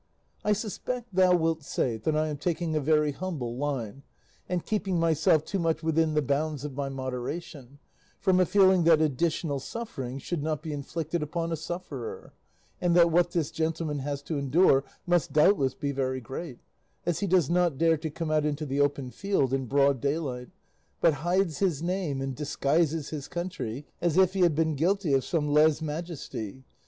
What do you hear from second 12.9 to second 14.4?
that what this gentleman has to